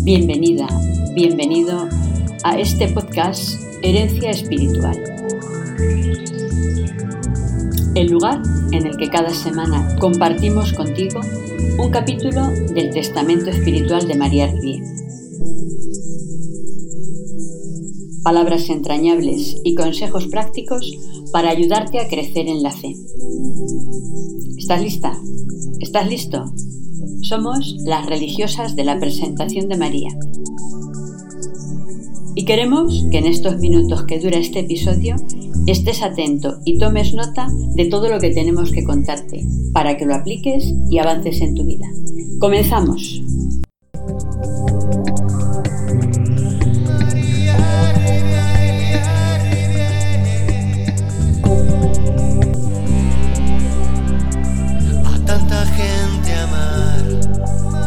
[0.00, 0.68] Bienvenida,
[1.12, 1.88] bienvenido
[2.44, 4.96] a este podcast Herencia Espiritual.
[7.96, 8.40] El lugar
[8.70, 11.20] en el que cada semana compartimos contigo
[11.78, 14.84] un capítulo del Testamento Espiritual de María Rivier.
[18.22, 20.96] Palabras entrañables y consejos prácticos
[21.32, 22.94] para ayudarte a crecer en la fe.
[24.56, 25.20] ¿Estás lista?
[25.80, 26.44] ¿Estás listo?
[27.22, 30.08] Somos las religiosas de la presentación de María.
[32.34, 35.16] Y queremos que en estos minutos que dura este episodio
[35.66, 40.14] estés atento y tomes nota de todo lo que tenemos que contarte para que lo
[40.14, 41.86] apliques y avances en tu vida.
[42.38, 43.20] Comenzamos.
[57.40, 57.77] oh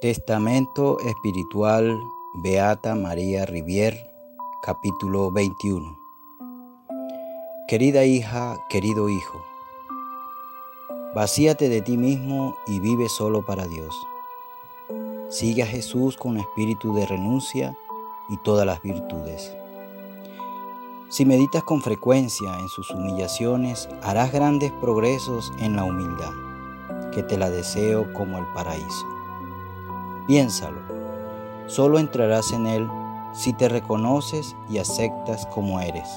[0.00, 4.10] Testamento Espiritual Beata María Rivier,
[4.62, 5.98] capítulo 21.
[7.68, 9.44] Querida hija, querido hijo,
[11.14, 13.94] vacíate de ti mismo y vive solo para Dios.
[15.28, 17.76] Sigue a Jesús con espíritu de renuncia
[18.30, 19.54] y todas las virtudes.
[21.10, 26.32] Si meditas con frecuencia en sus humillaciones, harás grandes progresos en la humildad,
[27.12, 29.19] que te la deseo como el paraíso.
[30.26, 30.80] Piénsalo.
[31.66, 32.88] Solo entrarás en Él
[33.32, 36.08] si te reconoces y aceptas como eres.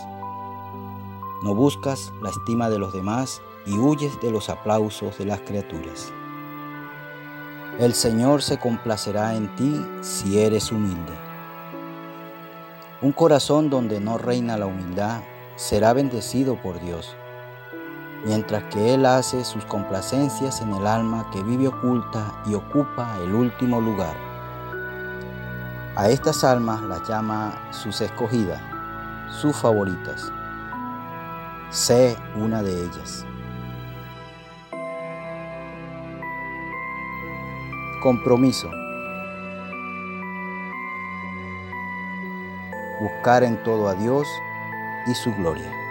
[1.44, 6.12] No buscas la estima de los demás y huyes de los aplausos de las criaturas.
[7.80, 11.14] El Señor se complacerá en ti si eres humilde.
[13.02, 15.22] Un corazón donde no reina la humildad
[15.56, 17.16] será bendecido por Dios
[18.26, 23.34] mientras que Él hace sus complacencias en el alma que vive oculta y ocupa el
[23.34, 24.16] último lugar.
[25.96, 28.62] A estas almas las llama sus escogidas,
[29.30, 30.32] sus favoritas.
[31.70, 33.26] Sé una de ellas.
[38.02, 38.70] Compromiso.
[43.02, 44.28] Buscar en todo a Dios
[45.08, 45.83] y su gloria.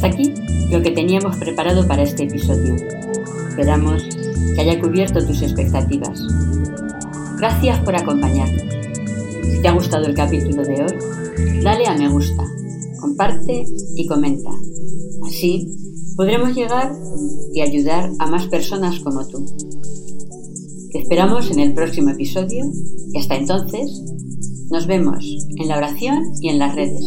[0.00, 0.32] Hasta aquí
[0.70, 2.74] lo que teníamos preparado para este episodio.
[3.50, 4.02] Esperamos
[4.54, 6.22] que haya cubierto tus expectativas.
[7.36, 8.62] Gracias por acompañarnos.
[9.44, 12.42] Si te ha gustado el capítulo de hoy, dale a me gusta,
[12.98, 14.48] comparte y comenta.
[15.26, 15.68] Así
[16.16, 16.92] podremos llegar
[17.52, 19.44] y ayudar a más personas como tú.
[20.92, 22.64] Te esperamos en el próximo episodio
[23.12, 24.02] y hasta entonces
[24.70, 25.26] nos vemos
[25.58, 27.04] en la oración y en las redes.